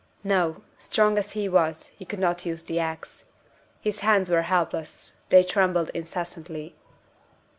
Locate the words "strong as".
0.79-1.33